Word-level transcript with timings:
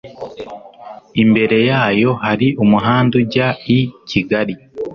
imbere 1.23 1.57
yayo 1.69 2.11
hari 2.23 2.47
umuhanda 2.63 3.13
ujya 3.21 3.47
i 3.77 3.79
kigali 4.09 4.53